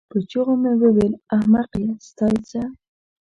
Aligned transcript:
په 0.11 0.17
چيغو 0.29 0.53
مې 0.61 0.71
وویل: 0.81 1.13
احمقې 1.35 1.83
ستا 2.07 2.25
یې 2.33 2.39
څه؟ 2.49 2.61